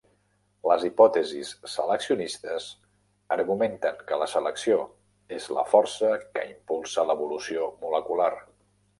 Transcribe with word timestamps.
Les 0.69 0.83
hipòtesis 0.85 1.49
seleccionistes 1.73 2.69
argumenten 3.35 4.01
que 4.11 4.17
la 4.21 4.27
selecció 4.31 4.77
és 5.37 5.45
la 5.57 5.65
força 5.73 6.09
que 6.31 6.47
impulsa 6.55 7.05
l'evolució 7.11 7.69
molecular. 7.85 8.31